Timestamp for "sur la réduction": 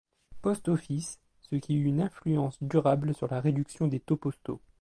3.13-3.87